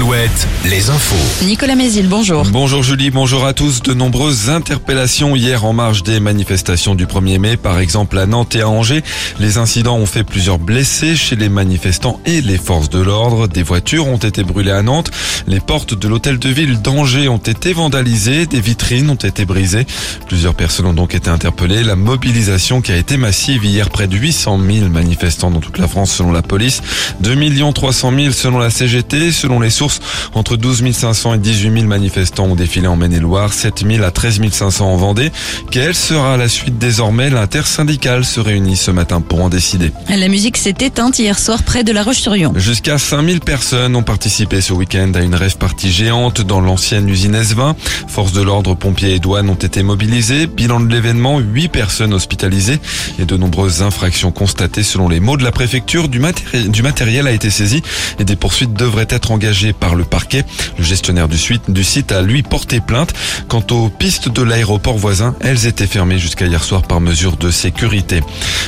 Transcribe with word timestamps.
Alouette, 0.00 0.48
les 0.64 0.88
infos. 0.88 1.44
Nicolas 1.44 1.74
Mézil, 1.74 2.08
bonjour. 2.08 2.44
Bonjour 2.46 2.82
Julie, 2.82 3.10
bonjour 3.10 3.44
à 3.44 3.52
tous. 3.52 3.82
De 3.82 3.92
nombreuses 3.92 4.48
interpellations 4.48 5.36
hier 5.36 5.66
en 5.66 5.74
marge 5.74 6.02
des 6.02 6.20
manifestations 6.20 6.94
du 6.94 7.04
1er 7.04 7.38
mai, 7.38 7.56
par 7.58 7.78
exemple 7.78 8.16
à 8.16 8.24
Nantes 8.24 8.54
et 8.54 8.62
à 8.62 8.68
Angers. 8.70 9.02
Les 9.40 9.58
incidents 9.58 9.98
ont 9.98 10.06
fait 10.06 10.24
plusieurs 10.24 10.58
blessés 10.58 11.16
chez 11.16 11.36
les 11.36 11.50
manifestants 11.50 12.18
et 12.24 12.40
les 12.40 12.56
forces 12.56 12.88
de 12.88 12.98
l'ordre. 12.98 13.46
Des 13.46 13.62
voitures 13.62 14.06
ont 14.06 14.16
été 14.16 14.42
brûlées 14.42 14.70
à 14.70 14.80
Nantes. 14.80 15.10
Les 15.46 15.60
portes 15.60 15.92
de 15.92 16.08
l'hôtel 16.08 16.38
de 16.38 16.48
ville 16.48 16.80
d'Angers 16.80 17.28
ont 17.28 17.36
été 17.36 17.74
vandalisées. 17.74 18.46
Des 18.46 18.62
vitrines 18.62 19.10
ont 19.10 19.16
été 19.16 19.44
brisées. 19.44 19.86
Plusieurs 20.28 20.54
personnes 20.54 20.86
ont 20.86 20.94
donc 20.94 21.14
été 21.14 21.28
interpellées. 21.28 21.84
La 21.84 21.96
mobilisation 21.96 22.80
qui 22.80 22.92
a 22.92 22.96
été 22.96 23.18
massive 23.18 23.66
hier, 23.66 23.90
près 23.90 24.06
de 24.06 24.16
800 24.16 24.60
000 24.66 24.88
manifestants 24.88 25.50
dans 25.50 25.60
toute 25.60 25.76
la 25.76 25.88
France 25.88 26.12
selon 26.12 26.32
la 26.32 26.42
police. 26.42 26.80
2 27.20 27.36
300 27.74 28.12
000 28.16 28.30
selon 28.32 28.58
la 28.58 28.70
CGT. 28.70 29.30
Selon 29.30 29.60
les 29.60 29.68
sources, 29.68 29.89
entre 30.34 30.56
12 30.56 30.90
500 30.92 31.34
et 31.34 31.38
18 31.38 31.72
000 31.72 31.84
manifestants 31.86 32.44
ont 32.44 32.54
défilé 32.54 32.86
en 32.86 32.96
Maine-et-Loire, 32.96 33.52
7 33.52 33.84
000 33.86 34.04
à 34.04 34.10
13 34.10 34.40
500 34.50 34.92
en 34.92 34.96
Vendée. 34.96 35.32
Quelle 35.70 35.94
sera 35.94 36.36
la 36.36 36.48
suite 36.48 36.78
désormais? 36.78 37.30
L'intersyndicale 37.30 38.24
se 38.24 38.40
réunit 38.40 38.76
ce 38.76 38.90
matin 38.90 39.20
pour 39.20 39.42
en 39.42 39.48
décider. 39.48 39.92
La 40.08 40.28
musique 40.28 40.56
s'est 40.56 40.74
éteinte 40.80 41.18
hier 41.18 41.38
soir 41.38 41.62
près 41.62 41.84
de 41.84 41.92
La 41.92 42.02
Roche-sur-Yon. 42.02 42.52
Jusqu'à 42.56 42.98
5000 42.98 43.40
personnes 43.40 43.96
ont 43.96 44.02
participé 44.02 44.60
ce 44.60 44.72
week-end 44.72 45.12
à 45.14 45.20
une 45.20 45.34
rêve 45.34 45.56
partie 45.56 45.90
géante 45.90 46.40
dans 46.40 46.60
l'ancienne 46.60 47.08
usine 47.08 47.36
S20. 47.36 47.74
Forces 48.08 48.32
de 48.32 48.42
l'ordre, 48.42 48.74
pompiers 48.74 49.14
et 49.14 49.18
douanes 49.18 49.48
ont 49.48 49.54
été 49.54 49.82
mobilisés. 49.82 50.46
Bilan 50.46 50.80
de 50.80 50.92
l'événement, 50.92 51.38
8 51.38 51.68
personnes 51.68 52.14
hospitalisées 52.14 52.78
et 53.18 53.24
de 53.24 53.36
nombreuses 53.36 53.82
infractions 53.82 54.32
constatées 54.32 54.82
selon 54.82 55.08
les 55.08 55.20
mots 55.20 55.36
de 55.36 55.44
la 55.44 55.52
préfecture. 55.52 56.08
Du, 56.08 56.20
du 56.68 56.82
matériel 56.82 57.26
a 57.26 57.32
été 57.32 57.50
saisi 57.50 57.82
et 58.18 58.24
des 58.24 58.36
poursuites 58.36 58.72
devraient 58.72 59.06
être 59.10 59.30
engagées 59.30 59.69
par 59.72 59.94
le 59.94 60.04
parquet. 60.04 60.44
Le 60.78 60.84
gestionnaire 60.84 61.28
du, 61.28 61.38
du 61.68 61.84
site 61.84 62.12
a 62.12 62.22
lui 62.22 62.42
porté 62.42 62.80
plainte. 62.80 63.12
Quant 63.48 63.64
aux 63.70 63.88
pistes 63.88 64.28
de 64.28 64.42
l'aéroport 64.42 64.98
voisin, 64.98 65.34
elles 65.40 65.66
étaient 65.66 65.86
fermées 65.86 66.18
jusqu'à 66.18 66.46
hier 66.46 66.62
soir 66.62 66.82
par 66.82 67.00
mesure 67.00 67.36
de 67.36 67.50
sécurité. 67.50 68.20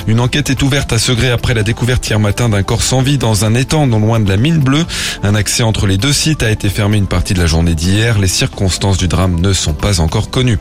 Une 0.06 0.20
enquête 0.20 0.50
est 0.50 0.62
ouverte 0.62 0.92
à 0.92 0.98
Segré 0.98 1.30
après 1.30 1.54
la 1.54 1.62
découverte 1.62 2.08
hier 2.08 2.18
matin 2.18 2.48
d'un 2.48 2.62
corps 2.62 2.82
sans 2.82 3.02
vie 3.02 3.18
dans 3.18 3.44
un 3.44 3.54
étang 3.54 3.86
non 3.86 4.00
loin 4.00 4.20
de 4.20 4.28
la 4.28 4.36
mine 4.36 4.58
bleue. 4.58 4.84
Un 5.22 5.34
accès 5.34 5.62
entre 5.62 5.86
les 5.86 5.98
deux 5.98 6.12
sites 6.12 6.42
a 6.42 6.50
été 6.50 6.68
fermé 6.68 6.96
une 6.96 7.06
partie 7.06 7.34
de 7.34 7.40
la 7.40 7.46
journée 7.46 7.74
d'hier. 7.74 8.18
Les 8.18 8.28
circonstances 8.28 8.98
du 8.98 9.08
drame 9.08 9.40
ne 9.40 9.52
sont 9.52 9.74
pas 9.74 10.00
encore 10.00 10.30
connues. 10.30 10.58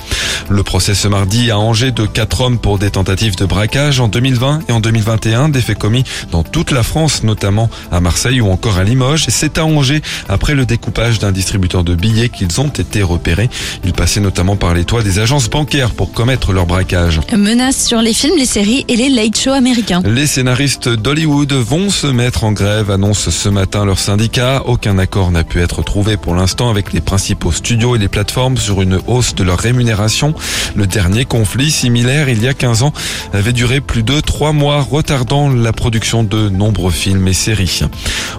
Le 0.50 0.64
procès 0.64 0.96
ce 0.96 1.08
mardi 1.08 1.52
a 1.52 1.60
Angers 1.60 1.92
de 1.92 2.06
quatre 2.06 2.42
hommes 2.42 2.60
pour 2.60 2.80
des 2.80 2.92
tentatives 2.92 3.36
de 3.36 3.46
braquage 3.46 4.00
en 4.00 4.08
2020 4.08 4.70
et 4.70 4.72
en 4.72 4.80
2021, 4.80 5.50
des 5.50 5.62
faits 5.62 5.78
commis 5.78 6.04
dans 6.32 6.44
toute 6.44 6.72
la 6.72 6.84
France, 6.84 7.24
notamment 7.24 7.70
à 7.92 8.00
Marseille 8.00 8.42
ou 8.42 8.50
encore 8.50 8.78
à 8.78 8.84
Limoges. 8.84 9.26
C'est 9.28 9.58
à 9.58 9.66
Angers 9.66 10.02
après 10.32 10.56
le 10.56 10.66
découpage 10.66 11.20
d'un 11.20 11.32
distributeur 11.32 11.84
de 11.84 11.94
billets 11.94 12.30
qu'ils 12.30 12.60
ont 12.62 12.70
été 12.70 13.04
repérés. 13.04 13.50
Ils 13.84 13.94
passaient 13.94 14.22
notamment 14.22 14.56
par 14.56 14.74
les 14.74 14.86
toits 14.86 15.04
des 15.04 15.20
agences 15.20 15.50
bancaires 15.50 15.92
pour 15.92 16.14
commettre 16.14 16.54
leur 16.54 16.66
braquage. 16.66 17.20
Menace 17.38 17.86
sur 17.86 18.02
les 18.02 18.14
films, 18.14 18.38
les 18.38 18.46
séries 18.46 18.86
et 18.88 18.96
les 18.96 19.10
late 19.10 19.38
shows 19.38 19.52
américains. 19.52 20.02
Les 20.06 20.28
scénaristes 20.28 20.90
d'Hollywood 20.90 21.52
vont 21.52 21.90
se 21.90 22.08
mettre 22.08 22.46
en 22.46 22.54
grève, 22.54 22.90
annonce 22.90 23.30
ce 23.30 23.50
matin 23.50 23.86
leur 23.86 24.00
syndicat. 24.00 24.64
Aucun 24.66 24.98
accord 24.98 25.32
n'a 25.32 25.44
pu 25.44 25.62
être 25.62 25.84
trouvé 25.84 26.16
pour 26.16 26.34
l'instant 26.34 26.70
avec 26.70 26.94
les 26.94 27.02
principaux 27.02 27.52
studios 27.52 27.96
et 27.96 28.00
les 28.00 28.08
plateformes 28.08 28.58
sur 28.58 28.82
une 28.82 29.00
hausse 29.08 29.36
de 29.36 29.44
leur 29.44 29.60
rémunération. 29.60 30.34
Le 30.76 30.88
dernier 30.88 31.26
conflit 31.26 31.72
similaire 31.72 32.30
il 32.30 32.42
y 32.42 32.48
a 32.48 32.54
15 32.54 32.84
ans 32.84 32.94
avait 33.34 33.54
duré 33.54 33.82
plus 33.82 34.04
de 34.04 34.22
trois 34.22 34.54
mois, 34.54 34.82
retardant 34.82 35.50
la 35.50 35.74
production 35.74 36.24
de 36.24 36.48
nombreux 36.48 36.92
films 36.92 37.28
et 37.28 37.34
séries. 37.34 37.82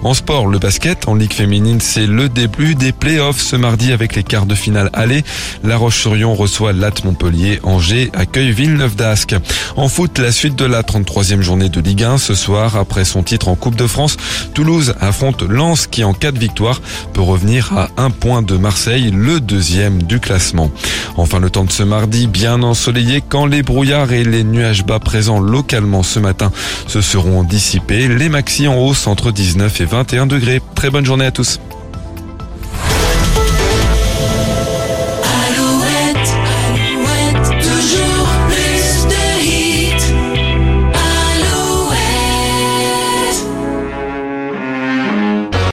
En 0.03 0.15
sport, 0.15 0.47
le 0.47 0.59
basket 0.59 1.07
en 1.07 1.15
Ligue 1.15 1.35
féminine, 1.35 1.81
c'est 1.83 2.07
le 2.07 2.29
début 2.29 2.77
des 2.77 2.93
playoffs 2.93 3.41
ce 3.41 3.57
mardi 3.57 3.93
avec 3.93 4.15
les 4.15 4.23
quarts 4.23 4.47
de 4.47 4.55
finale 4.55 4.89
aller. 4.93 5.25
La 5.65 5.77
Roche-sur-Yon 5.77 6.33
reçoit 6.33 6.73
Latte 6.73 7.05
Montpellier, 7.05 7.59
Angers 7.65 8.11
accueille 8.15 8.53
Villeneuve 8.53 8.95
d'Ascq. 8.95 9.35
En 9.77 9.89
foot, 9.89 10.19
la 10.19 10.31
suite 10.31 10.57
de 10.57 10.65
la 10.65 10.83
33e 10.83 11.41
journée 11.41 11.69
de 11.69 11.81
Ligue 11.81 12.05
1 12.05 12.19
ce 12.19 12.35
soir 12.35 12.77
après 12.77 13.05
son 13.05 13.25
titre 13.25 13.49
en 13.49 13.57
Coupe 13.57 13.75
de 13.75 13.89
France. 13.89 14.17
Toulouse 14.55 14.95
affronte 15.01 15.43
Lens 15.43 15.89
qui 15.89 16.05
en 16.05 16.15
cas 16.15 16.31
de 16.31 16.39
victoire 16.39 16.81
peut 17.13 17.21
revenir 17.21 17.73
à 17.77 17.89
un 17.97 18.11
point 18.11 18.43
de 18.43 18.57
Marseille, 18.57 19.11
le 19.11 19.41
deuxième 19.41 20.05
du 20.05 20.21
classement. 20.21 20.71
Enfin, 21.17 21.41
le 21.41 21.51
temps 21.51 21.65
de 21.65 21.73
ce 21.73 21.83
mardi 21.83 22.29
bien 22.29 22.63
ensoleillé 22.63 23.23
quand 23.29 23.47
les 23.47 23.63
brouillards 23.63 24.13
et 24.13 24.25
les 24.25 24.45
nuages 24.45 24.87
bas 24.87 25.01
présents 25.01 25.41
localement 25.41 26.05
ce 26.05 26.21
matin 26.21 26.53
se 26.87 27.01
seront 27.01 27.43
dissipés. 27.43 28.07
Les 28.07 28.29
maxi 28.29 28.69
en 28.69 28.79
hausse 28.79 29.09
entre 29.09 29.33
19 29.33 29.81
et 29.81 29.85
21 29.85 30.27
degrés. 30.27 30.63
Très 30.77 30.89
bonne 30.89 31.05
journée 31.05 31.27
à 31.27 31.33
tous. 31.33 31.59